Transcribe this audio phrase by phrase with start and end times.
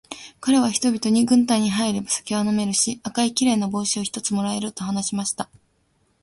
[0.39, 5.47] かれは人々に、軍隊に入れば酒は飲めるし、赤いきれいな帽子を一つ貰える、と話しました。